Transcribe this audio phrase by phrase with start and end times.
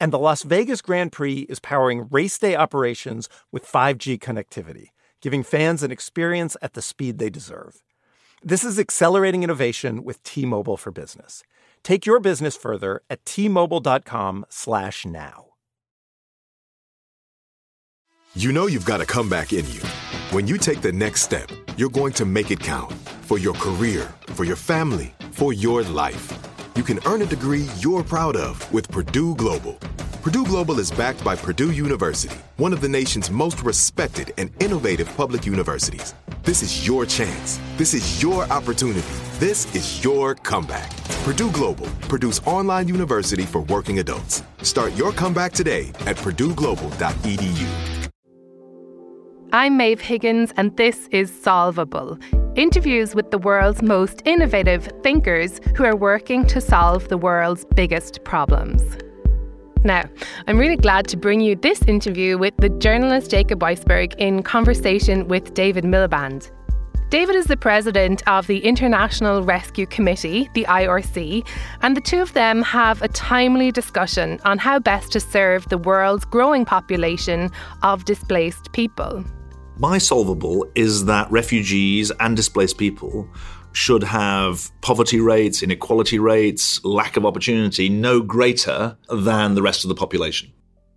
[0.00, 4.86] And the Las Vegas Grand Prix is powering race day operations with 5G connectivity,
[5.20, 7.82] giving fans an experience at the speed they deserve.
[8.42, 11.42] This is accelerating innovation with T-Mobile for Business.
[11.82, 15.46] Take your business further at t-mobile.com/now.
[18.34, 19.82] You know you've got a comeback in you.
[20.30, 24.14] When you take the next step, you're going to make it count for your career,
[24.28, 26.32] for your family, for your life.
[26.80, 29.74] You can earn a degree you're proud of with Purdue Global.
[30.22, 35.14] Purdue Global is backed by Purdue University, one of the nation's most respected and innovative
[35.14, 36.14] public universities.
[36.42, 37.60] This is your chance.
[37.76, 39.06] This is your opportunity.
[39.34, 40.90] This is your comeback.
[41.22, 44.42] Purdue Global, Purdue's online university for working adults.
[44.62, 48.08] Start your comeback today at purdueglobal.edu.
[49.52, 52.18] I'm Maeve Higgins, and this is Solvable
[52.56, 58.24] interviews with the world's most innovative thinkers who are working to solve the world's biggest
[58.24, 58.82] problems.
[59.82, 60.04] Now,
[60.46, 65.26] I'm really glad to bring you this interview with the journalist Jacob Weisberg in conversation
[65.28, 66.50] with David Miliband.
[67.10, 71.44] David is the president of the International Rescue Committee, the IRC,
[71.82, 75.78] and the two of them have a timely discussion on how best to serve the
[75.78, 77.50] world's growing population
[77.82, 79.24] of displaced people.
[79.80, 83.26] My solvable is that refugees and displaced people
[83.72, 89.88] should have poverty rates, inequality rates, lack of opportunity no greater than the rest of
[89.88, 90.52] the population.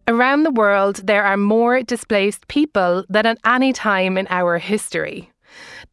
[0.05, 5.31] Around the world, there are more displaced people than at any time in our history.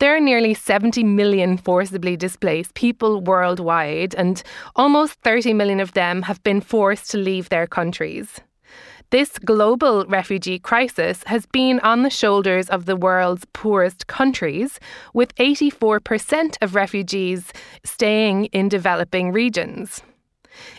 [0.01, 4.43] There are nearly 70 million forcibly displaced people worldwide, and
[4.75, 8.41] almost 30 million of them have been forced to leave their countries.
[9.11, 14.79] This global refugee crisis has been on the shoulders of the world's poorest countries,
[15.13, 17.53] with 84% of refugees
[17.85, 20.05] staying in developing regions.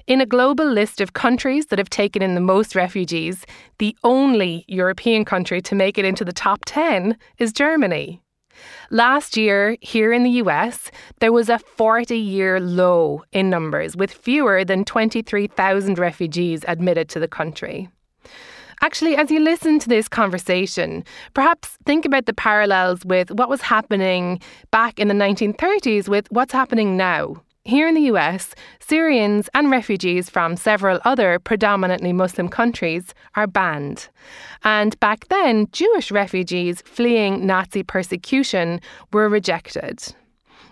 [0.08, 3.46] In a global list of countries that have taken in the most refugees,
[3.80, 8.22] the only European country to make it into the top 10 is Germany.
[8.92, 14.14] Last year, here in the US, there was a 40 year low in numbers, with
[14.14, 17.90] fewer than 23,000 refugees admitted to the country.
[18.84, 21.06] Actually, as you listen to this conversation,
[21.36, 26.52] perhaps think about the parallels with what was happening back in the 1930s with what's
[26.52, 27.36] happening now.
[27.64, 34.10] Here in the US, Syrians and refugees from several other predominantly Muslim countries are banned.
[34.64, 38.82] And back then, Jewish refugees fleeing Nazi persecution
[39.14, 40.16] were rejected.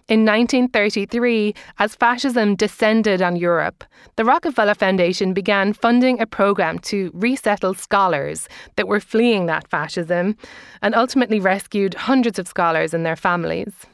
[0.10, 3.84] In 1933, as fascism descended on Europe,
[4.16, 10.36] the Rockefeller Foundation began funding a program to resettle scholars that were fleeing that fascism
[10.82, 13.86] and ultimately rescued hundreds of scholars and their families.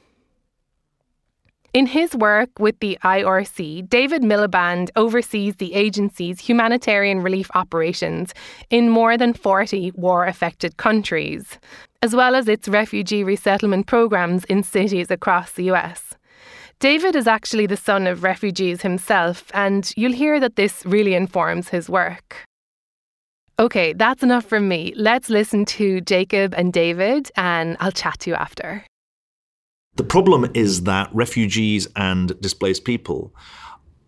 [1.73, 8.33] In his work with the IRC, David Miliband oversees the agency's humanitarian relief operations
[8.69, 11.59] in more than 40 war affected countries,
[12.05, 16.13] as well as its refugee resettlement programs in cities across the US.
[16.79, 21.69] David is actually the son of refugees himself, and you'll hear that this really informs
[21.69, 22.45] his work.
[23.57, 24.93] Okay, that's enough from me.
[24.95, 28.85] Let's listen to Jacob and David, and I'll chat to you after.
[29.95, 33.33] The problem is that refugees and displaced people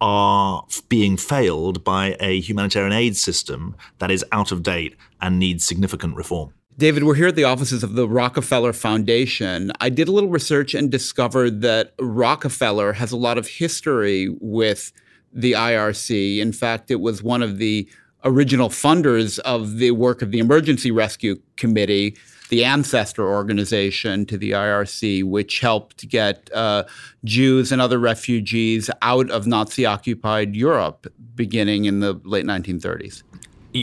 [0.01, 5.66] are being failed by a humanitarian aid system that is out of date and needs
[5.66, 6.54] significant reform.
[6.79, 9.71] David, we're here at the offices of the Rockefeller Foundation.
[9.81, 14.91] I did a little research and discovered that Rockefeller has a lot of history with
[15.33, 16.38] the IRC.
[16.38, 17.89] In fact, it was one of the
[18.24, 22.15] original funders of the work of the Emergency Rescue Committee
[22.50, 26.85] the ancestor organization to the IRC, which helped get uh,
[27.25, 33.23] Jews and other refugees out of Nazi occupied Europe beginning in the late 1930s.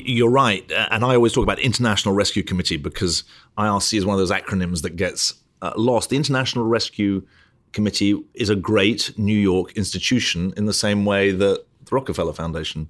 [0.04, 0.70] You're right.
[0.90, 3.24] And I always talk about International Rescue Committee because
[3.58, 6.10] IRC is one of those acronyms that gets uh, lost.
[6.10, 7.22] The International Rescue
[7.72, 12.88] Committee is a great New York institution in the same way that the Rockefeller Foundation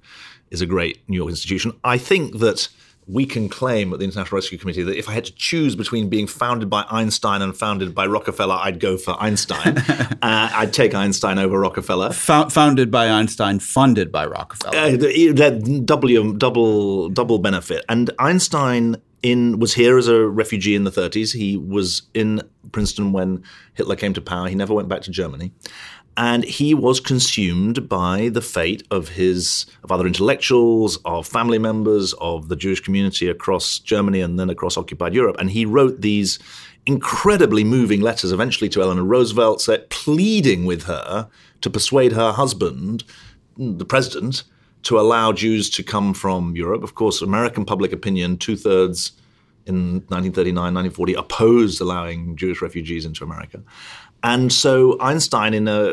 [0.50, 1.72] is a great New York institution.
[1.82, 2.68] I think that
[3.06, 6.08] we can claim at the International Rescue Committee that if I had to choose between
[6.08, 9.78] being founded by Einstein and founded by Rockefeller, I'd go for Einstein.
[9.88, 12.12] uh, I'd take Einstein over Rockefeller.
[12.12, 14.76] founded by Einstein, funded by Rockefeller.
[14.76, 15.50] Uh,
[15.84, 17.84] double, double, double benefit.
[17.88, 21.34] And Einstein in was here as a refugee in the 30s.
[21.34, 22.42] He was in
[22.72, 23.42] Princeton when
[23.72, 24.48] Hitler came to power.
[24.48, 25.52] He never went back to Germany
[26.16, 32.12] and he was consumed by the fate of his of other intellectuals, of family members,
[32.14, 35.36] of the Jewish community across Germany and then across occupied Europe.
[35.38, 36.38] And he wrote these
[36.86, 41.28] incredibly moving letters eventually to Eleanor Roosevelt, pleading with her
[41.62, 43.04] to persuade her husband,
[43.56, 44.44] the president,
[44.82, 46.82] to allow Jews to come from Europe.
[46.82, 49.12] Of course, American public opinion, two thirds
[49.66, 53.62] in 1939, 1940, opposed allowing Jewish refugees into America.
[54.24, 55.84] And so Einstein, in a,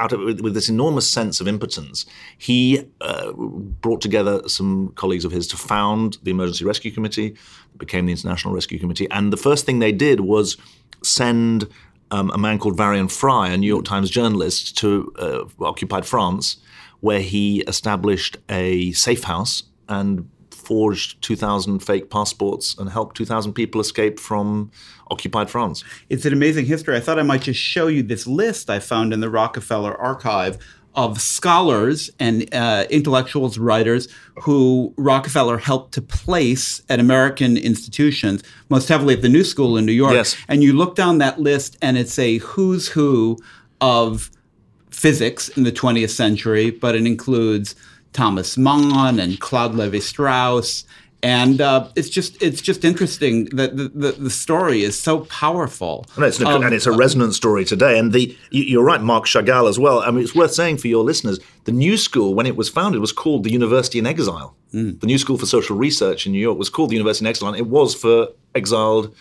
[0.00, 2.06] out of, with, this enormous sense of impotence,
[2.38, 7.36] he uh, brought together some colleagues of his to found the Emergency Rescue Committee,
[7.76, 9.06] became the International Rescue Committee.
[9.10, 10.56] And the first thing they did was
[11.04, 11.68] send
[12.10, 16.56] um, a man called Varian Fry, a New York Times journalist, to uh, occupied France,
[17.00, 20.30] where he established a safe house and
[20.66, 24.70] forged 2,000 fake passports and helped 2,000 people escape from
[25.12, 25.84] occupied France.
[26.10, 26.96] It's an amazing history.
[26.96, 30.58] I thought I might just show you this list I found in the Rockefeller archive
[30.96, 34.08] of scholars and uh, intellectuals, writers
[34.42, 39.86] who Rockefeller helped to place at American institutions, most heavily at the New School in
[39.86, 40.14] New York.
[40.14, 40.36] Yes.
[40.48, 43.38] And you look down that list, and it's a who's who
[43.80, 44.30] of
[44.90, 47.76] physics in the 20th century, but it includes
[48.16, 50.84] Thomas Mann and Claude Levi Strauss.
[51.22, 56.06] And uh, it's just it's just interesting that the, the, the story is so powerful.
[56.14, 57.98] And it's, um, and it's a resonant story today.
[57.98, 60.00] And the you're right, Marc Chagall as well.
[60.00, 63.00] I mean, it's worth saying for your listeners, the New School, when it was founded,
[63.00, 64.56] was called the University in Exile.
[64.72, 65.00] Mm.
[65.00, 67.48] The New School for Social Research in New York was called the University in Exile.
[67.48, 69.14] And it was for exiled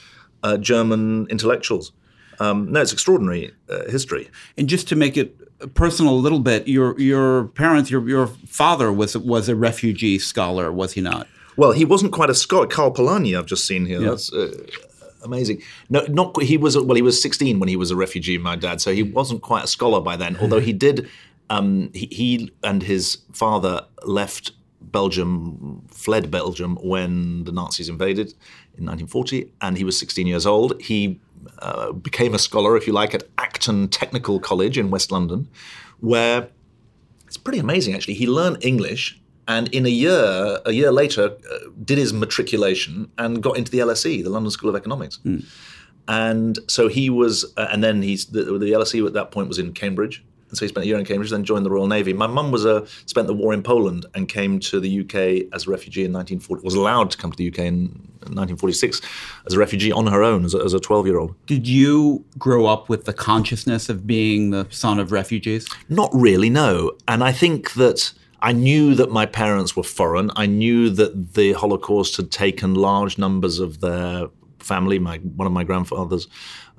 [0.44, 1.92] uh, German intellectuals.
[2.40, 4.30] Um, no, it's extraordinary uh, history.
[4.58, 8.92] And just to make it personal a little bit, your your parents, your your father
[8.92, 11.28] was was a refugee scholar, was he not?
[11.58, 12.68] Well, he wasn't quite a scholar.
[12.68, 14.02] Karl Polanyi, I've just seen here.
[14.02, 14.10] Yeah.
[14.10, 14.66] That's uh,
[15.24, 15.62] amazing.
[15.90, 16.78] No, not he was.
[16.78, 18.38] Well, he was 16 when he was a refugee.
[18.38, 20.38] My dad, so he wasn't quite a scholar by then.
[20.42, 21.10] Although he did,
[21.50, 24.52] um, he, he and his father left
[24.82, 28.28] Belgium, fled Belgium when the Nazis invaded
[28.78, 30.80] in 1940, and he was 16 years old.
[30.82, 31.20] He
[31.60, 33.24] uh, became a scholar, if you like, at
[33.56, 35.48] Acton Technical College in West London,
[36.02, 36.50] where
[37.26, 38.16] it's pretty amazing actually.
[38.16, 43.42] He learned English and in a year, a year later, uh, did his matriculation and
[43.42, 45.20] got into the LSE, the London School of Economics.
[45.24, 45.46] Mm.
[46.08, 49.58] And so he was, uh, and then he's the, the LSE at that point was
[49.58, 52.14] in Cambridge, and so he spent a year in Cambridge, then joined the Royal Navy.
[52.14, 55.66] My mum was a spent the war in Poland and came to the UK as
[55.68, 56.64] a refugee in 1940.
[56.64, 57.86] Was allowed to come to the UK in
[58.22, 59.02] 1946
[59.48, 61.36] as a refugee on her own as a 12 year old.
[61.48, 65.68] Did you grow up with the consciousness of being the son of refugees?
[65.90, 66.92] Not really, no.
[67.08, 68.14] And I think that.
[68.42, 70.30] I knew that my parents were foreign.
[70.36, 74.28] I knew that the Holocaust had taken large numbers of their
[74.60, 75.00] family.
[75.00, 76.28] My one of my grandfathers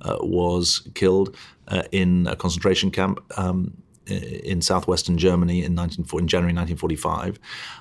[0.02, 1.35] uh, was killed
[1.68, 3.20] uh, in a concentration camp.
[3.37, 3.76] Um,
[4.08, 7.40] in southwestern Germany in, in January 1945.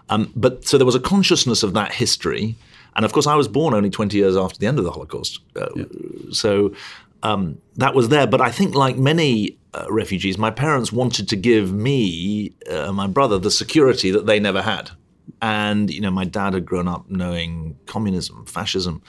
[0.10, 2.56] Um, but so there was a consciousness of that history.
[2.96, 5.39] And of course, I was born only 20 years after the end of the Holocaust.
[5.56, 5.86] Uh, yeah.
[6.32, 6.74] So
[7.24, 8.27] um, that was there.
[8.27, 13.08] But I think, like many uh, refugees, my parents wanted to give me, uh, my
[13.08, 14.92] brother, the security that they never had.
[15.42, 19.01] And, you know, my dad had grown up knowing communism, fascism,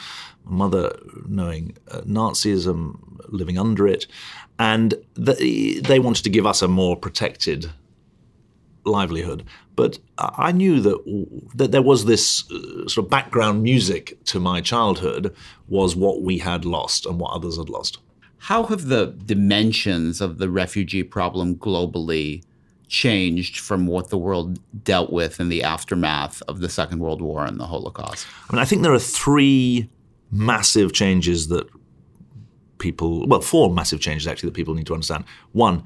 [0.45, 4.07] my mother knowing uh, Nazism, living under it
[4.59, 7.71] and the, they wanted to give us a more protected
[8.85, 9.45] livelihood.
[9.75, 14.61] But I knew that that there was this uh, sort of background music to my
[14.61, 15.35] childhood
[15.69, 17.99] was what we had lost and what others had lost.
[18.39, 22.43] How have the dimensions of the refugee problem globally
[22.89, 27.45] changed from what the world dealt with in the aftermath of the Second World War
[27.45, 28.27] and the Holocaust?
[28.49, 29.91] I mean, I think there are three
[30.31, 31.69] massive changes that
[32.79, 35.25] people, well, four massive changes actually that people need to understand.
[35.53, 35.85] One,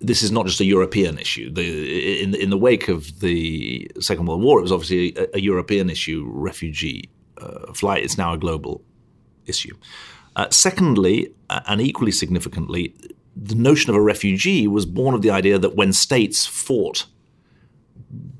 [0.00, 1.50] this is not just a European issue.
[1.50, 5.40] The, in, in the wake of the Second World War, it was obviously a, a
[5.40, 8.02] European issue, refugee uh, flight.
[8.02, 8.82] It's now a global
[9.46, 9.76] issue.
[10.34, 12.94] Uh, secondly, and equally significantly,
[13.36, 17.06] the notion of a refugee was born of the idea that when states fought,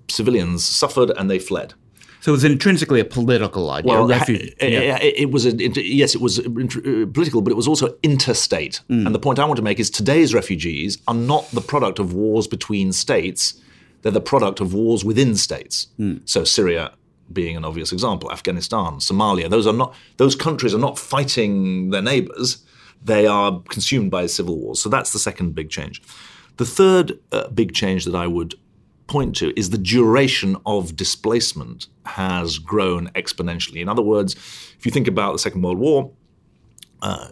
[0.08, 1.74] civilians suffered and they fled.
[2.22, 3.92] So it was intrinsically a political idea.
[3.92, 4.96] Well, ha- yeah.
[5.02, 8.80] it, was a, it, yes, it was inter- political, but it was also interstate.
[8.88, 9.06] Mm.
[9.06, 12.14] And the point I want to make is today's refugees are not the product of
[12.14, 13.60] wars between states;
[14.02, 15.88] they're the product of wars within states.
[15.98, 16.20] Mm.
[16.24, 16.92] So Syria
[17.32, 19.50] being an obvious example, Afghanistan, Somalia.
[19.50, 22.64] Those are not those countries are not fighting their neighbors;
[23.04, 24.80] they are consumed by civil wars.
[24.80, 26.00] So that's the second big change.
[26.58, 28.54] The third uh, big change that I would
[29.12, 33.82] point to is the duration of displacement has grown exponentially.
[33.82, 34.34] In other words,
[34.78, 36.10] if you think about the Second World War,
[37.02, 37.28] uh,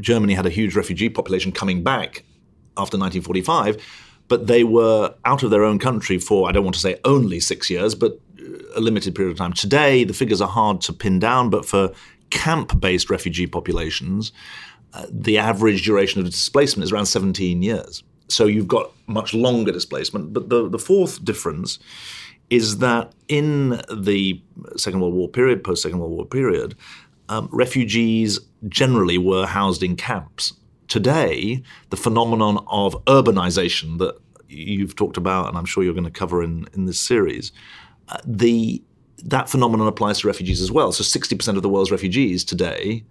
[0.00, 2.24] Germany had a huge refugee population coming back
[2.76, 3.76] after 1945,
[4.26, 7.38] but they were out of their own country for, I don't want to say only
[7.38, 8.18] six years, but
[8.74, 9.52] a limited period of time.
[9.52, 11.92] Today, the figures are hard to pin down, but for
[12.30, 14.32] camp based refugee populations,
[14.92, 18.02] uh, the average duration of displacement is around 17 years.
[18.28, 20.32] So you've got much longer displacement.
[20.32, 21.78] But the, the fourth difference
[22.50, 24.40] is that in the
[24.76, 26.76] Second World War period, post Second World War period,
[27.28, 28.38] um, refugees
[28.68, 30.52] generally were housed in camps.
[30.88, 34.16] Today, the phenomenon of urbanization that
[34.48, 37.52] you've talked about, and I'm sure you're going to cover in, in this series,
[38.08, 38.82] uh, the
[39.24, 40.92] that phenomenon applies to refugees as well.
[40.92, 43.04] So 60% of the world's refugees today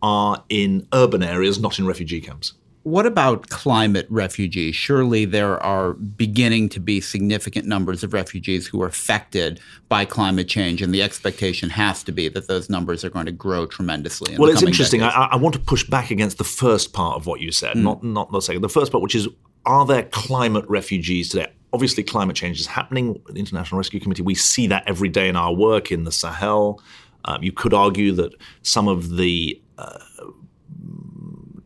[0.00, 2.52] are in urban areas, not in refugee camps.
[2.86, 4.76] What about climate refugees?
[4.76, 10.46] Surely there are beginning to be significant numbers of refugees who are affected by climate
[10.46, 14.34] change, and the expectation has to be that those numbers are going to grow tremendously.
[14.34, 15.02] In well, it's interesting.
[15.02, 15.08] I.
[15.32, 18.30] I want to push back against the first part of what you said, not not
[18.30, 18.62] the second.
[18.62, 19.26] The first part, which is,
[19.64, 21.50] are there climate refugees today?
[21.72, 23.20] Obviously, climate change is happening.
[23.26, 26.80] The International Rescue Committee, we see that every day in our work in the Sahel.
[27.24, 29.98] Um, you could argue that some of the uh,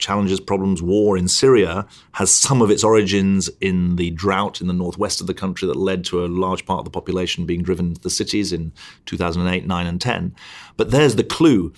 [0.01, 4.73] challenges, problems, war in Syria has some of its origins in the drought in the
[4.73, 7.95] northwest of the country that led to a large part of the population being driven
[7.95, 8.73] to the cities in
[9.07, 10.35] 2008, 9, and 10.
[10.77, 11.73] But there's the clue.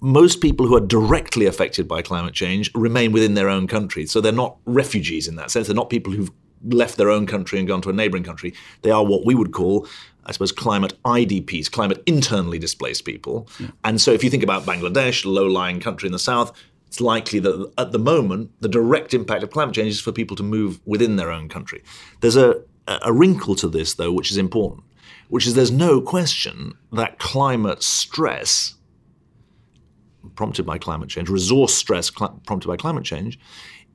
[0.00, 4.06] Most people who are directly affected by climate change remain within their own country.
[4.06, 5.66] So they're not refugees in that sense.
[5.66, 6.30] They're not people who've
[6.64, 8.54] left their own country and gone to a neighboring country.
[8.82, 9.86] They are what we would call,
[10.24, 13.48] I suppose, climate IDPs, climate internally displaced people.
[13.84, 16.52] And so if you think about Bangladesh, a low lying country in the south,
[16.86, 20.36] it's likely that at the moment, the direct impact of climate change is for people
[20.36, 21.82] to move within their own country.
[22.20, 24.84] There's a, a wrinkle to this, though, which is important,
[25.28, 28.74] which is there's no question that climate stress
[30.34, 33.38] prompted by climate change, resource stress cl- prompted by climate change,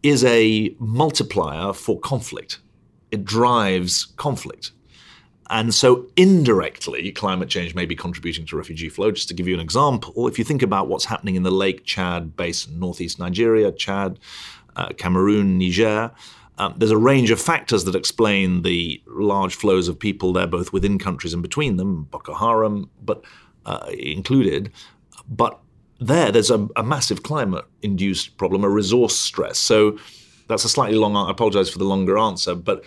[0.04, 2.60] is a multiplier for conflict.
[3.12, 4.72] It drives conflict.
[5.52, 9.12] And so indirectly, climate change may be contributing to refugee flow.
[9.12, 11.84] Just to give you an example, if you think about what's happening in the Lake
[11.84, 14.18] Chad basin, northeast Nigeria, Chad,
[14.78, 16.12] uh, Cameroon, Niger,
[16.58, 20.72] um, there's a range of factors that explain the large flows of people there, both
[20.72, 23.22] within countries and between them, Boko Haram, but
[23.66, 24.72] uh, included.
[25.28, 25.60] But
[26.00, 29.58] there, there's a, a massive climate-induced problem, a resource stress.
[29.58, 29.98] So
[30.48, 31.18] that's a slightly long.
[31.18, 32.84] I apologize for the longer answer, but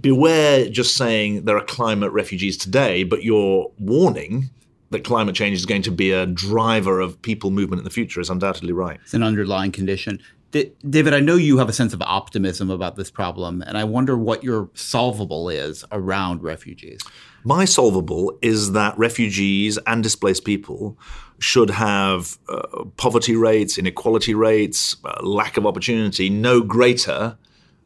[0.00, 4.50] beware just saying there are climate refugees today, but you're warning
[4.90, 8.20] that climate change is going to be a driver of people movement in the future
[8.20, 8.98] is undoubtedly right.
[9.02, 10.20] It's an underlying condition.
[10.50, 13.84] D- David, I know you have a sense of optimism about this problem, and I
[13.84, 17.00] wonder what your solvable is around refugees.
[17.44, 20.98] My solvable is that refugees and displaced people
[21.38, 27.38] should have uh, poverty rates, inequality rates, uh, lack of opportunity no greater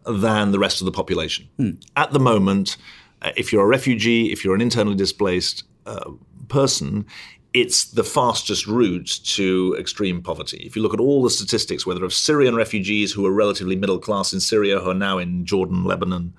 [0.07, 1.49] than the rest of the population.
[1.97, 2.77] At the moment,
[3.23, 6.11] uh, if you're a refugee, if you're an internally displaced uh,
[6.49, 7.07] person,
[7.55, 10.65] it's the fastest route to extreme poverty.
[10.67, 13.99] If you look at all the statistics, whether of Syrian refugees who are relatively middle
[13.99, 16.35] class in Syria, who are now in Jordan, Lebanon,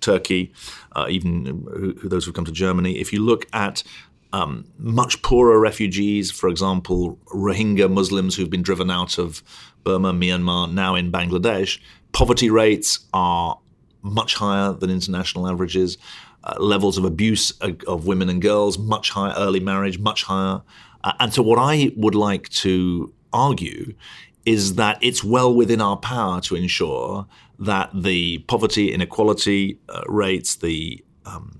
[0.00, 0.52] Turkey,
[0.94, 3.82] uh, even who, who those who've come to Germany, if you look at
[4.32, 9.42] um, much poorer refugees, for example, Rohingya Muslims who've been driven out of
[9.84, 11.78] Burma, Myanmar, now in Bangladesh,
[12.12, 13.58] poverty rates are
[14.02, 15.98] much higher than international averages.
[16.42, 20.62] Uh, levels of abuse of, of women and girls much higher, early marriage much higher.
[21.04, 23.94] Uh, and so, what I would like to argue
[24.46, 27.26] is that it's well within our power to ensure
[27.58, 31.59] that the poverty, inequality uh, rates, the um,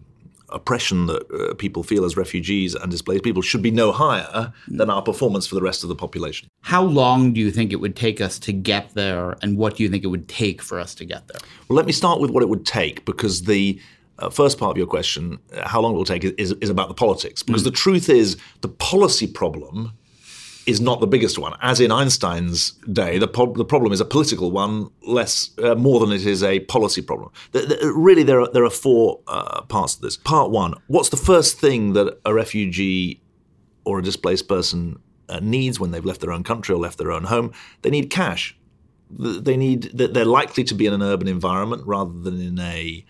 [0.53, 4.91] oppression that uh, people feel as refugees and displaced people should be no higher than
[4.91, 6.49] our performance for the rest of the population.
[6.63, 9.83] How long do you think it would take us to get there, and what do
[9.83, 11.41] you think it would take for us to get there?
[11.69, 13.81] Well, let me start with what it would take because the
[14.19, 16.89] uh, first part of your question, uh, how long it will take, is, is about
[16.89, 17.43] the politics.
[17.43, 19.93] Because the truth is, the policy problem
[20.71, 21.55] is not the biggest one.
[21.61, 26.01] As in Einstein's day, the, po- the problem is a political one, less uh, more
[26.01, 27.31] than it is a policy problem.
[27.53, 30.17] The, the, really, there are there are four uh, parts to this.
[30.17, 33.21] Part one: What's the first thing that a refugee
[33.85, 37.13] or a displaced person uh, needs when they've left their own country or left their
[37.13, 37.53] own home?
[37.83, 38.57] They need cash.
[39.11, 43.05] They need they're likely to be in an urban environment rather than in a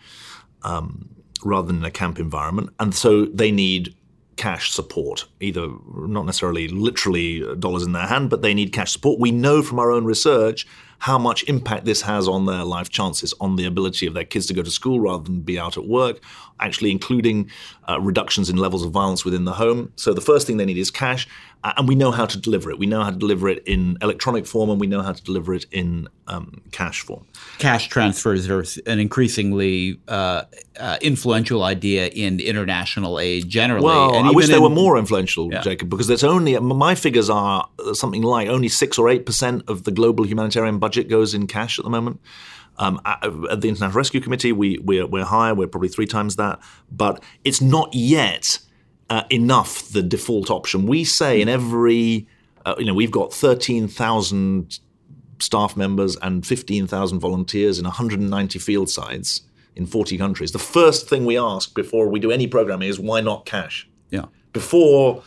[0.62, 1.10] um,
[1.44, 3.94] rather than in a camp environment, and so they need
[4.40, 9.20] cash support, either not necessarily literally dollars in their hand, but they need cash support.
[9.20, 10.66] We know from our own research
[11.00, 14.46] how much impact this has on their life chances, on the ability of their kids
[14.46, 16.20] to go to school rather than be out at work,
[16.58, 17.50] actually including
[17.86, 19.92] uh, reductions in levels of violence within the home.
[19.96, 21.28] So the first thing they need is cash,
[21.62, 22.78] and we know how to deliver it.
[22.78, 25.52] We know how to deliver it in electronic form, and we know how to deliver
[25.52, 27.26] it in um, cash form.
[27.58, 30.44] Cash transfers are an increasingly uh,
[30.78, 33.84] uh, influential idea in international aid generally.
[33.84, 35.60] Well, I wish they in, were more influential, yeah.
[35.60, 39.84] Jacob, because there's only my figures are something like only six or eight percent of
[39.84, 42.20] the global humanitarian budget goes in cash at the moment.
[42.78, 43.20] Um, at
[43.60, 45.54] the International Rescue Committee, we, we're, we're higher.
[45.54, 48.58] We're probably three times that, but it's not yet
[49.10, 50.86] uh, enough the default option.
[50.86, 52.26] We say in every,
[52.64, 54.78] uh, you know, we've got 13,000
[55.40, 59.42] staff members and 15,000 volunteers in 190 field sites
[59.74, 60.52] in 40 countries.
[60.52, 63.88] The first thing we ask before we do any programming is why not cash?
[64.10, 64.26] Yeah.
[64.52, 65.22] Before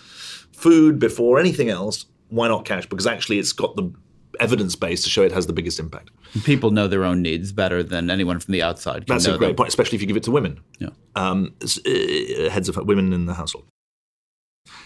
[0.51, 2.87] food, before anything else, why not cash?
[2.87, 3.91] Because actually it's got the
[4.39, 6.11] evidence base to show it has the biggest impact.
[6.43, 9.05] People know their own needs better than anyone from the outside.
[9.07, 9.55] That's a great them.
[9.55, 10.59] point, especially if you give it to women.
[10.79, 10.89] Yeah.
[11.15, 13.65] Um, uh, heads of women in the household.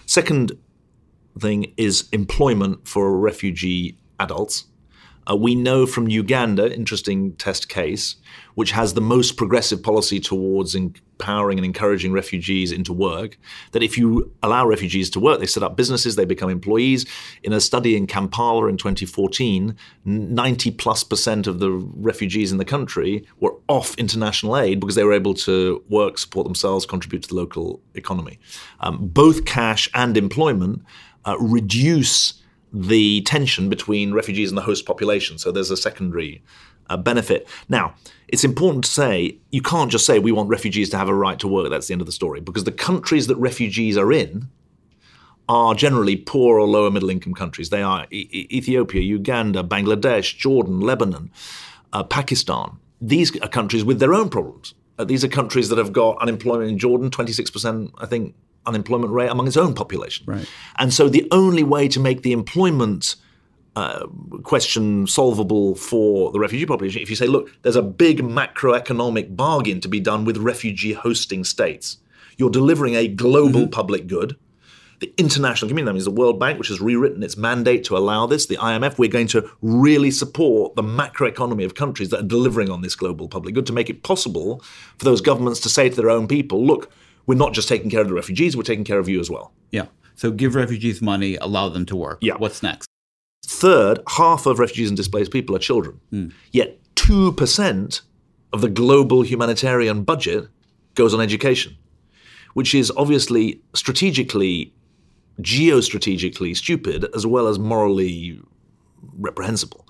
[0.06, 0.54] Second
[1.40, 4.66] thing is employment for refugee adults.
[5.30, 8.16] Uh, we know from Uganda, interesting test case,
[8.56, 13.38] which has the most progressive policy towards empowering and encouraging refugees into work,
[13.72, 17.06] that if you allow refugees to work, they set up businesses, they become employees.
[17.44, 22.66] In a study in Kampala in 2014, 90 plus percent of the refugees in the
[22.66, 27.30] country were off international aid because they were able to work, support themselves, contribute to
[27.30, 28.40] the local economy.
[28.80, 30.84] Um, both cash and employment
[31.26, 32.42] uh, reduce
[32.82, 35.38] the tension between refugees and the host population.
[35.38, 36.44] So there's a secondary
[36.90, 37.48] uh, benefit.
[37.70, 37.96] Now,
[38.28, 41.40] it's important to say you can't just say we want refugees to have a right
[41.40, 41.70] to work.
[41.70, 44.50] That's the end of the story because the countries that refugees are in
[45.50, 47.70] are generally poor or lower middle income countries.
[47.70, 51.32] They are e- Ethiopia, Uganda, Bangladesh, Jordan, Lebanon,
[51.94, 52.78] uh, Pakistan.
[53.00, 54.74] These are countries with their own problems.
[55.00, 58.36] Uh, these are countries that have got unemployment in Jordan, 26%, I think,
[58.68, 60.26] unemployment rate among its own population.
[60.28, 60.48] Right.
[60.78, 63.16] And so the only way to make the employment
[63.78, 64.08] uh,
[64.42, 69.80] question solvable for the refugee population, if you say, look, there's a big macroeconomic bargain
[69.80, 71.98] to be done with refugee hosting states.
[72.38, 73.70] You're delivering a global mm-hmm.
[73.70, 74.36] public good.
[75.00, 78.26] The international community, that means the World Bank, which has rewritten its mandate to allow
[78.26, 82.72] this, the IMF, we're going to really support the macroeconomy of countries that are delivering
[82.72, 84.64] on this global public good to make it possible
[84.98, 86.92] for those governments to say to their own people, look,
[87.28, 89.54] we're not just taking care of the refugees, we're taking care of you as well.
[89.72, 89.86] Yeah.
[90.16, 92.18] So give refugees money, allow them to work.
[92.22, 92.36] Yeah.
[92.38, 92.88] What's next?
[93.46, 96.00] Third, half of refugees and displaced people are children.
[96.12, 96.34] Mm.
[96.52, 98.02] Yet 2%
[98.54, 100.48] of the global humanitarian budget
[100.96, 101.78] goes on education,
[102.56, 104.74] which is obviously strategically,
[105.42, 108.42] geostrategically stupid as well as morally
[109.20, 109.88] reprehensible.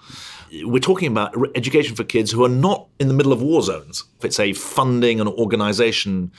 [0.63, 4.03] We're talking about education for kids who are not in the middle of war zones.
[4.17, 6.31] If it's a funding and organization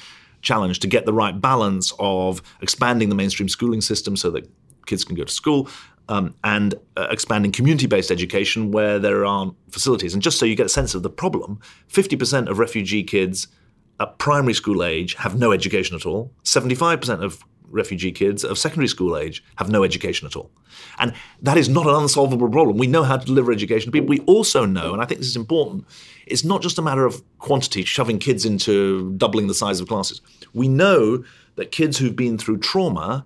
[0.49, 4.45] challenge to get the right balance of expanding the mainstream schooling system so that
[4.87, 5.69] kids can go to school
[6.09, 10.15] um, and uh, expanding community based education where there aren't facilities.
[10.15, 11.61] And just so you get a sense of the problem,
[11.93, 13.49] 50% of refugee kids
[14.01, 18.89] at primary school age have no education at all, 75% of refugee kids of secondary
[18.89, 20.51] school age have no education at all.
[20.99, 22.79] And that is not an unsolvable problem.
[22.79, 24.09] We know how to deliver education to people.
[24.09, 25.87] We also know, and I think this is important,
[26.27, 30.21] it's not just a matter of quantity, shoving kids into doubling the size of classes.
[30.53, 31.25] We know
[31.57, 33.25] that kids who've been through trauma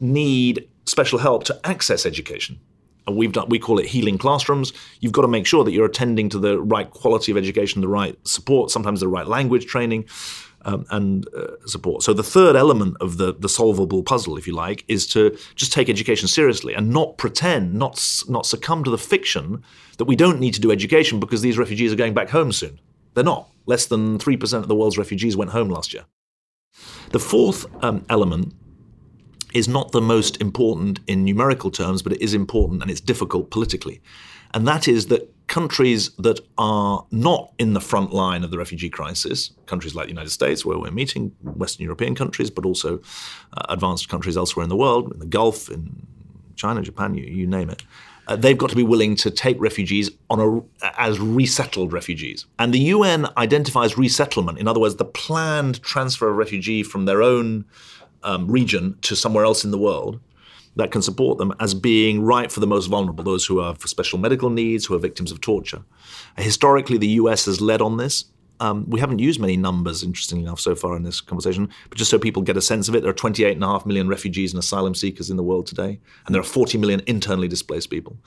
[0.00, 2.58] need special help to access education.
[3.06, 4.72] And we've done, we call it healing classrooms.
[5.00, 7.88] You've got to make sure that you're attending to the right quality of education, the
[7.88, 10.06] right support, sometimes the right language training
[10.64, 12.02] um, and uh, support.
[12.02, 15.72] So the third element of the the solvable puzzle, if you like, is to just
[15.72, 19.62] take education seriously and not pretend, not not succumb to the fiction
[19.98, 22.80] that we don't need to do education because these refugees are going back home soon.
[23.14, 23.48] They're not.
[23.66, 26.04] Less than three percent of the world's refugees went home last year.
[27.10, 28.54] The fourth um, element
[29.52, 33.50] is not the most important in numerical terms, but it is important and it's difficult
[33.50, 34.00] politically.
[34.54, 38.88] And that is that countries that are not in the front line of the refugee
[38.88, 43.00] crisis, countries like the United States, where we're meeting Western European countries, but also
[43.54, 46.06] uh, advanced countries elsewhere in the world, in the Gulf, in
[46.54, 47.82] China, Japan, you, you name it.
[48.28, 52.46] Uh, they've got to be willing to take refugees on a, as resettled refugees.
[52.60, 57.22] And the UN identifies resettlement, in other words, the planned transfer of refugee from their
[57.24, 57.64] own
[58.22, 60.20] um, region to somewhere else in the world
[60.76, 64.18] that can support them as being right for the most vulnerable, those who for special
[64.18, 65.82] medical needs, who are victims of torture.
[66.36, 68.26] Historically, the US has led on this.
[68.60, 72.10] Um, we haven't used many numbers, interestingly enough, so far in this conversation, but just
[72.10, 75.30] so people get a sense of it, there are 28.5 million refugees and asylum seekers
[75.30, 78.18] in the world today, and there are 40 million internally displaced people.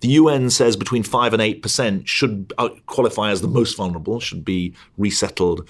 [0.00, 4.46] The UN says between 5 and 8% should uh, qualify as the most vulnerable, should
[4.46, 5.68] be resettled.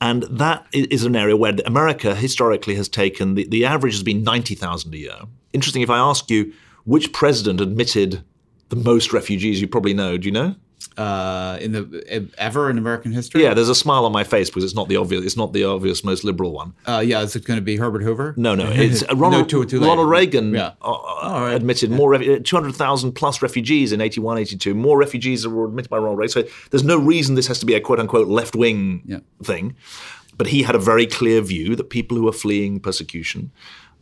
[0.00, 4.22] And that is an area where America historically has taken the, the average has been
[4.22, 5.18] 90,000 a year.
[5.52, 6.52] Interesting, if I ask you
[6.84, 8.22] which president admitted
[8.68, 10.16] the most refugees, you probably know.
[10.16, 10.54] Do you know?
[10.98, 13.42] uh, in the ever in American history?
[13.42, 15.24] Yeah, there's a smile on my face because it's not the obvious.
[15.24, 16.74] It's not the obvious most liberal one.
[16.86, 18.34] Uh, yeah, is it going to be Herbert Hoover?
[18.36, 20.52] No, no, it's Ronald, no, too, too Ronald Reagan.
[20.52, 20.72] Yeah.
[20.82, 21.54] Uh, uh right.
[21.54, 24.74] admitted more uh, 200,000 plus refugees in 81, 82.
[24.74, 26.32] More refugees were admitted by Ronald Reagan.
[26.32, 29.20] So there's no reason this has to be a quote unquote left wing yeah.
[29.42, 29.76] thing.
[30.36, 33.50] But he had a very clear view that people who are fleeing persecution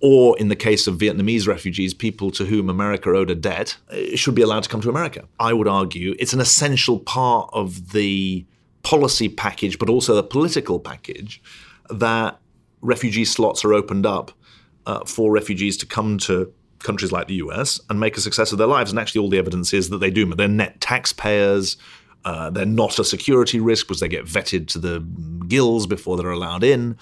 [0.00, 4.14] or in the case of Vietnamese refugees, people to whom America owed a debt, uh,
[4.14, 5.24] should be allowed to come to America.
[5.40, 8.44] I would argue it's an essential part of the
[8.82, 11.42] policy package, but also the political package,
[11.90, 12.38] that
[12.82, 14.32] refugee slots are opened up
[14.86, 18.58] uh, for refugees to come to countries like the US and make a success of
[18.58, 18.90] their lives.
[18.90, 20.26] And actually, all the evidence is that they do.
[20.34, 21.76] They're net taxpayers.
[22.24, 25.00] Uh, they're not a security risk because they get vetted to the
[25.48, 26.96] gills before they're allowed in.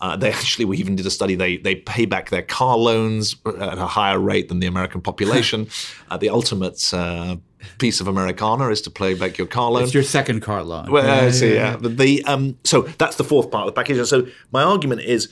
[0.00, 1.34] Uh, they actually, we even did a study.
[1.34, 5.68] They they pay back their car loans at a higher rate than the American population.
[6.10, 7.36] uh, the ultimate uh,
[7.78, 9.84] piece of Americana is to pay back your car loan.
[9.84, 10.90] It's your second car loan.
[10.90, 11.78] Well, yeah, see, yeah.
[11.80, 11.88] yeah.
[11.88, 13.98] The um, so that's the fourth part of the package.
[13.98, 15.28] And so my argument is.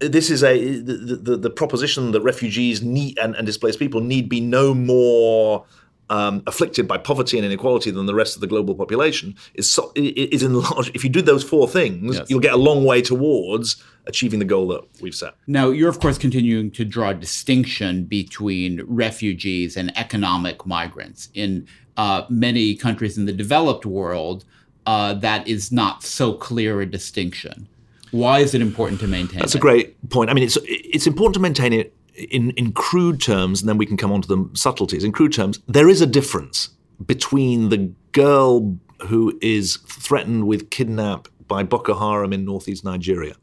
[0.00, 4.28] This is a the, the, the proposition that refugees need and, and displaced people need
[4.28, 5.64] be no more
[6.10, 9.92] um, afflicted by poverty and inequality than the rest of the global population is so,
[9.94, 10.90] is enlarged.
[10.94, 12.30] If you do those four things, yes.
[12.30, 15.34] you'll get a long way towards achieving the goal that we've set.
[15.46, 21.66] Now, you're of course continuing to draw a distinction between refugees and economic migrants in
[21.96, 24.44] uh, many countries in the developed world.
[24.86, 27.68] Uh, that is not so clear a distinction.
[28.10, 29.40] Why is it important to maintain?
[29.40, 29.58] That's it?
[29.58, 30.30] a great point.
[30.30, 33.86] I mean, it's it's important to maintain it in, in crude terms, and then we
[33.86, 35.04] can come on to the subtleties.
[35.04, 36.70] In crude terms, there is a difference
[37.04, 38.76] between the girl
[39.06, 43.34] who is threatened with kidnap by Boko Haram in northeast Nigeria,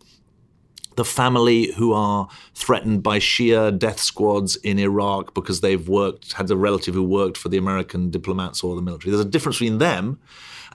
[0.96, 6.52] the family who are threatened by Shia death squads in Iraq because they've worked, had
[6.52, 9.12] a relative who worked for the American diplomats or the military.
[9.12, 10.20] There's a difference between them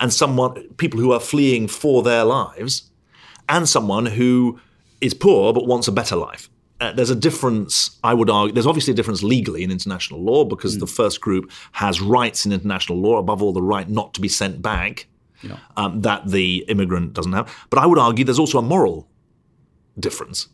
[0.01, 2.91] and someone, people who are fleeing for their lives,
[3.49, 4.59] and someone who
[5.01, 6.49] is poor but wants a better life
[6.81, 10.45] uh, there's a difference, I would argue, there's obviously a difference legally in international law
[10.45, 10.81] because mm.
[10.81, 14.29] the first group has rights in international law, above all, the right not to be
[14.29, 15.07] sent back,
[15.43, 15.59] yeah.
[15.77, 17.55] um, that the immigrant doesn't have.
[17.69, 19.09] But I would argue there's also a moral
[19.99, 20.49] difference.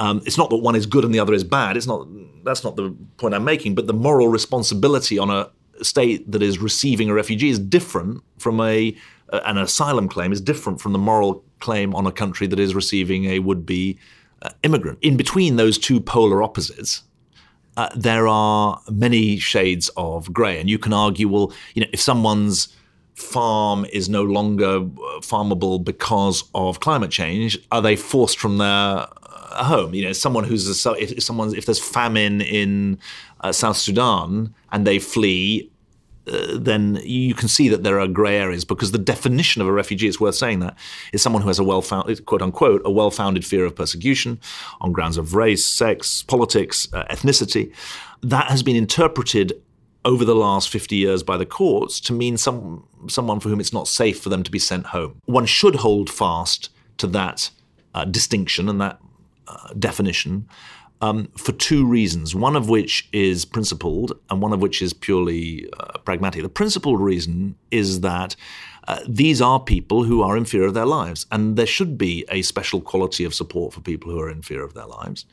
[0.00, 1.76] Um, it's not that one is good and the other is bad.
[1.76, 2.08] It's not.
[2.42, 3.74] That's not the point I'm making.
[3.74, 5.50] But the moral responsibility on a
[5.82, 8.96] state that is receiving a refugee is different from a
[9.32, 13.26] an asylum claim is different from the moral claim on a country that is receiving
[13.26, 13.98] a would-be
[14.42, 14.98] uh, immigrant.
[15.02, 17.02] In between those two polar opposites,
[17.76, 22.00] uh, there are many shades of grey, and you can argue, well, you know, if
[22.00, 22.68] someone's
[23.14, 28.66] farm is no longer uh, farmable because of climate change, are they forced from their
[28.66, 29.94] uh, home?
[29.94, 32.98] You know, someone who's a, if someone's if there's famine in
[33.40, 35.70] uh, South Sudan and they flee,
[36.26, 39.72] uh, then you can see that there are grey areas because the definition of a
[39.72, 40.76] refugee, it's worth saying that,
[41.12, 44.38] is someone who has a well-founded, quote unquote, a well-founded fear of persecution
[44.80, 47.72] on grounds of race, sex, politics, uh, ethnicity.
[48.22, 49.52] That has been interpreted
[50.04, 53.72] over the last 50 years by the courts to mean some, someone for whom it's
[53.72, 55.20] not safe for them to be sent home.
[55.24, 57.50] One should hold fast to that
[57.94, 59.00] uh, distinction and that
[59.46, 60.48] uh, definition
[61.00, 65.68] um, for two reasons, one of which is principled and one of which is purely
[65.78, 66.42] uh, pragmatic.
[66.42, 68.36] The principled reason is that
[68.88, 72.24] uh, these are people who are in fear of their lives, and there should be
[72.28, 75.26] a special quality of support for people who are in fear of their lives.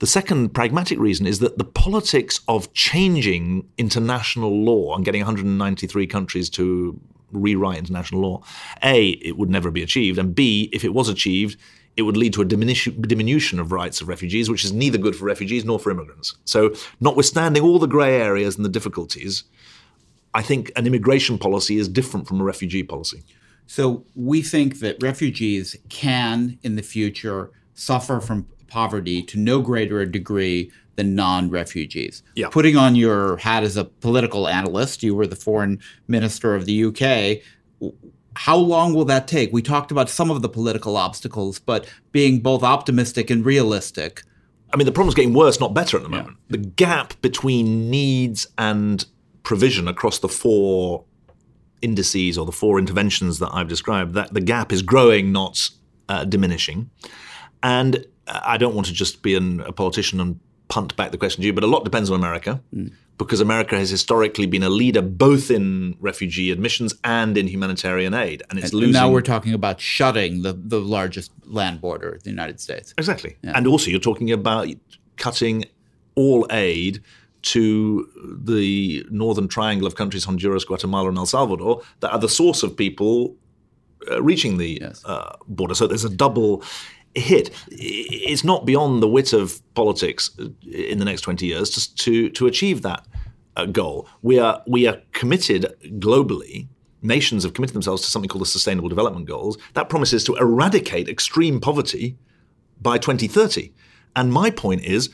[0.00, 6.06] The second pragmatic reason is that the politics of changing international law and getting 193
[6.06, 7.00] countries to
[7.32, 8.42] rewrite international law,
[8.82, 11.58] A, it would never be achieved, and B, if it was achieved,
[11.96, 15.26] it would lead to a diminution of rights of refugees, which is neither good for
[15.26, 16.36] refugees nor for immigrants.
[16.44, 19.44] So, notwithstanding all the grey areas and the difficulties,
[20.34, 23.22] I think an immigration policy is different from a refugee policy.
[23.66, 30.00] So, we think that refugees can, in the future, suffer from poverty to no greater
[30.00, 32.22] a degree than non-refugees.
[32.34, 32.48] Yeah.
[32.50, 36.84] Putting on your hat as a political analyst, you were the foreign minister of the
[36.86, 37.92] UK.
[38.36, 39.52] How long will that take?
[39.52, 44.22] We talked about some of the political obstacles, but being both optimistic and realistic.
[44.72, 46.36] I mean, the problem's getting worse, not better at the moment.
[46.48, 46.56] Yeah.
[46.56, 49.04] The gap between needs and
[49.44, 51.04] provision across the four
[51.80, 55.70] indices or the four interventions that I've described, that the gap is growing, not
[56.08, 56.90] uh, diminishing.
[57.62, 61.42] And I don't want to just be an, a politician and punt back the question
[61.42, 62.60] to you, but a lot depends on America.
[62.74, 68.14] Mm because America has historically been a leader both in refugee admissions and in humanitarian
[68.14, 68.92] aid, and it's and, losing.
[68.92, 72.94] now we're talking about shutting the, the largest land border of the United States.
[72.98, 73.52] Exactly, yeah.
[73.54, 74.68] and also you're talking about
[75.16, 75.64] cutting
[76.16, 77.02] all aid
[77.42, 78.08] to
[78.42, 82.76] the northern triangle of countries Honduras, Guatemala, and El Salvador that are the source of
[82.76, 83.36] people
[84.10, 85.04] uh, reaching the yes.
[85.04, 85.74] uh, border.
[85.74, 86.62] So there's a double
[87.14, 87.50] hit.
[87.70, 90.30] It's not beyond the wit of politics
[90.70, 93.06] in the next 20 years to, to, to achieve that
[93.56, 94.08] uh, goal.
[94.22, 96.68] We are, we are committed globally.
[97.02, 99.58] Nations have committed themselves to something called the Sustainable Development Goals.
[99.74, 102.16] That promises to eradicate extreme poverty
[102.80, 103.72] by 2030.
[104.16, 105.10] And my point is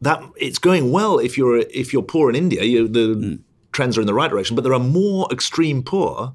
[0.00, 2.64] that it's going well if you're if you're poor in India.
[2.64, 3.40] You, the mm.
[3.70, 6.34] trends are in the right direction, but there are more extreme poor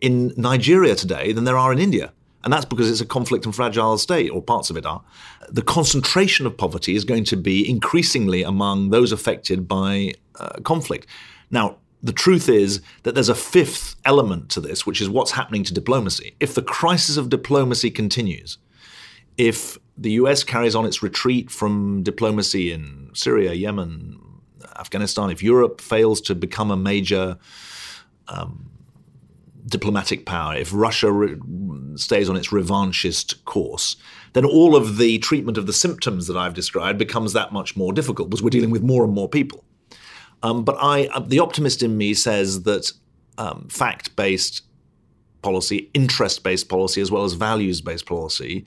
[0.00, 2.12] in Nigeria today than there are in India.
[2.44, 5.02] And that's because it's a conflict and fragile state, or parts of it are.
[5.48, 11.06] The concentration of poverty is going to be increasingly among those affected by uh, conflict.
[11.50, 15.64] Now, the truth is that there's a fifth element to this, which is what's happening
[15.64, 16.36] to diplomacy.
[16.38, 18.58] If the crisis of diplomacy continues,
[19.36, 24.20] if the US carries on its retreat from diplomacy in Syria, Yemen,
[24.78, 27.36] Afghanistan, if Europe fails to become a major
[28.28, 28.70] um,
[29.68, 31.36] diplomatic power, if Russia re-
[31.96, 33.96] stays on its revanchist course,
[34.32, 37.92] then all of the treatment of the symptoms that I've described becomes that much more
[37.92, 39.64] difficult because we're dealing with more and more people.
[40.42, 42.92] Um, but I, uh, the optimist in me says that
[43.38, 44.62] um, fact-based
[45.42, 48.64] policy, interest-based policy, as well as values-based policy,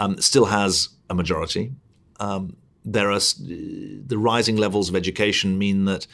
[0.00, 1.72] um, still has a majority.
[2.20, 6.06] Um, there are the rising levels of education mean that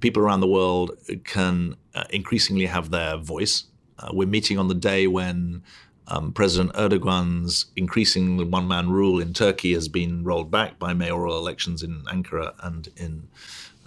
[0.00, 0.92] people around the world
[1.24, 3.64] can uh, increasingly have their voice.
[3.98, 5.62] Uh, we're meeting on the day when
[6.08, 11.36] um, President Erdogan's increasing one man rule in Turkey has been rolled back by mayoral
[11.36, 13.28] elections in Ankara and in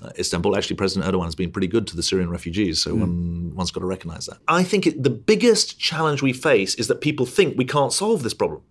[0.01, 0.55] uh, Istanbul.
[0.55, 2.99] Actually, President Erdogan has been pretty good to the Syrian refugees, so mm.
[2.99, 4.37] one, one's got to recognize that.
[4.47, 8.23] I think it, the biggest challenge we face is that people think we can't solve
[8.23, 8.61] this problem.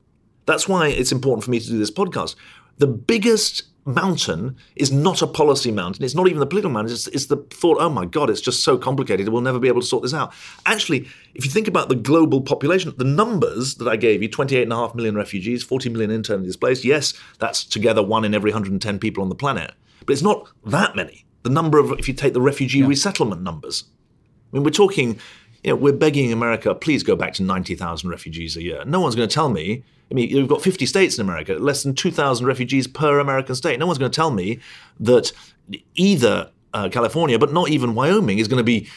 [0.46, 2.34] That's why it's important for me to do this podcast.
[2.78, 6.04] The biggest mountain is not a policy mountain.
[6.04, 6.92] It's not even the political mountain.
[6.92, 9.28] It's, it's, the thought, oh my God, it's just so complicated.
[9.28, 10.32] We'll never be able to sort this out.
[10.66, 14.94] Actually, if you think about the global population, the numbers that I gave you 28.5
[14.94, 19.28] million refugees, 40 million internally displaced yes, that's together one in every 110 people on
[19.28, 19.72] the planet.
[20.06, 21.24] But it's not that many.
[21.42, 22.86] The number of, if you take the refugee yeah.
[22.86, 23.84] resettlement numbers,
[24.52, 25.18] I mean, we're talking,
[25.62, 28.84] you know, we're begging America, please go back to 90,000 refugees a year.
[28.84, 31.82] No one's going to tell me I mean, you've got 50 states in America, less
[31.82, 33.78] than 2,000 refugees per American state.
[33.78, 34.58] No one's going to tell me
[34.98, 35.32] that
[35.94, 38.88] either uh, California, but not even Wyoming, is going to be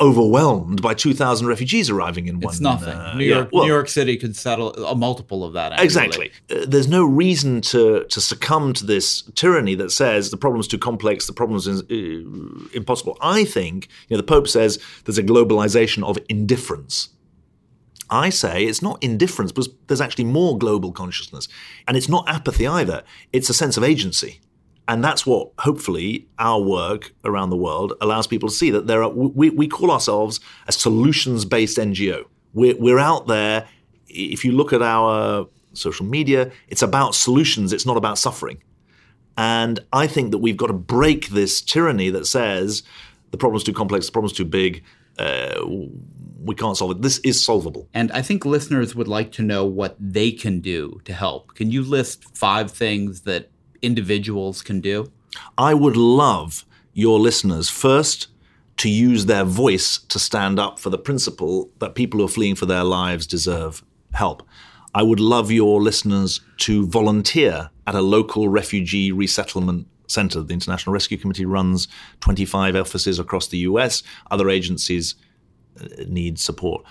[0.00, 2.52] overwhelmed by 2,000 refugees arriving in one.
[2.52, 2.94] It's nothing.
[2.94, 5.72] Uh, New York, yeah, well, New York City could settle a multiple of that.
[5.72, 5.84] Annually.
[5.84, 6.32] Exactly.
[6.50, 10.78] Uh, there's no reason to to succumb to this tyranny that says the problem's too
[10.78, 13.16] complex, the problem's is, uh, impossible.
[13.20, 17.10] I think you know the Pope says there's a globalization of indifference.
[18.12, 21.48] I say it's not indifference because there's actually more global consciousness.
[21.88, 24.40] And it's not apathy either, it's a sense of agency.
[24.86, 29.02] And that's what hopefully our work around the world allows people to see that there
[29.02, 32.26] are, we, we call ourselves a solutions based NGO.
[32.52, 33.66] We're, we're out there.
[34.08, 38.62] If you look at our social media, it's about solutions, it's not about suffering.
[39.38, 42.82] And I think that we've got to break this tyranny that says
[43.30, 44.84] the problem's too complex, the problem's too big,
[45.18, 45.64] uh,
[46.44, 47.02] we can't solve it.
[47.02, 47.88] This is solvable.
[47.94, 51.54] And I think listeners would like to know what they can do to help.
[51.54, 53.50] Can you list five things that
[53.80, 55.10] individuals can do?
[55.56, 58.28] I would love your listeners first
[58.78, 62.54] to use their voice to stand up for the principle that people who are fleeing
[62.54, 64.42] for their lives deserve help.
[64.94, 70.42] I would love your listeners to volunteer at a local refugee resettlement center.
[70.42, 71.88] The International Rescue Committee runs
[72.20, 74.02] 25 offices across the US.
[74.30, 75.14] Other agencies
[76.06, 76.84] need support.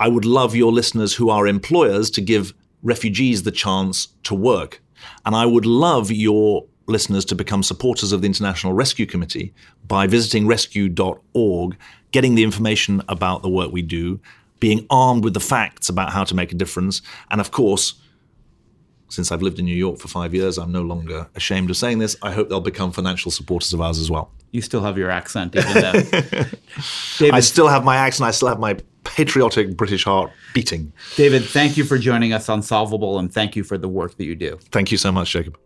[0.00, 4.82] I would love your listeners who are employers to give refugees the chance to work.
[5.24, 9.54] And I would love your listeners to become supporters of the International Rescue Committee
[9.86, 11.76] by visiting rescue.org,
[12.10, 14.20] getting the information about the work we do,
[14.60, 17.94] being armed with the facts about how to make a difference, and of course,
[19.12, 21.98] since I've lived in New York for five years, I'm no longer ashamed of saying
[21.98, 22.16] this.
[22.22, 24.32] I hope they'll become financial supporters of ours as well.
[24.52, 26.04] You still have your accent, even then.
[27.18, 28.28] David, I still have my accent.
[28.28, 30.92] I still have my patriotic British heart beating.
[31.16, 34.24] David, thank you for joining us on Solvable, and thank you for the work that
[34.24, 34.58] you do.
[34.70, 35.58] Thank you so much, Jacob.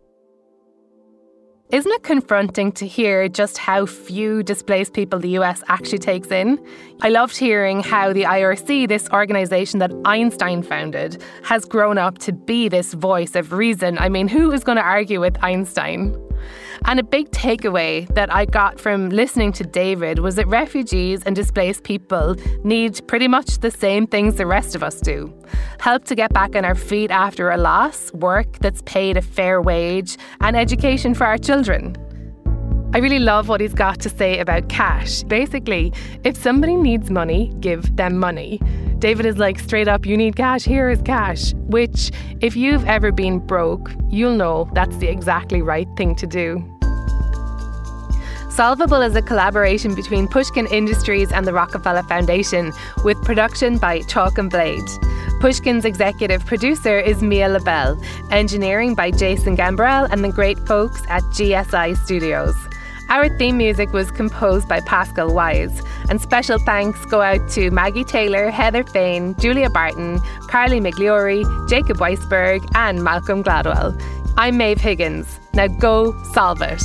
[1.69, 6.65] Isn't it confronting to hear just how few displaced people the US actually takes in?
[7.01, 12.31] I loved hearing how the IRC, this organisation that Einstein founded, has grown up to
[12.31, 13.97] be this voice of reason.
[13.97, 16.15] I mean, who is going to argue with Einstein?
[16.85, 21.35] And a big takeaway that I got from listening to David was that refugees and
[21.35, 25.33] displaced people need pretty much the same things the rest of us do
[25.79, 29.61] help to get back on our feet after a loss, work that's paid a fair
[29.61, 31.95] wage, and education for our children.
[32.93, 35.23] I really love what he's got to say about cash.
[35.23, 38.59] Basically, if somebody needs money, give them money.
[38.99, 41.53] David is like, straight up, you need cash, here is cash.
[41.67, 46.63] Which, if you've ever been broke, you'll know that's the exactly right thing to do.
[48.49, 54.39] Solvable is a collaboration between Pushkin Industries and the Rockefeller Foundation, with production by Chalk
[54.39, 54.89] and Blade.
[55.39, 61.21] Pushkin's executive producer is Mia Lobel, engineering by Jason Gambrell and the great folks at
[61.25, 62.55] GSI Studios.
[63.09, 68.03] Our theme music was composed by Pascal Wyse, and special thanks go out to Maggie
[68.03, 73.97] Taylor, Heather Fain, Julia Barton, Carly Migliori, Jacob Weisberg, and Malcolm Gladwell.
[74.37, 75.39] I'm Maeve Higgins.
[75.53, 76.83] Now go solve it.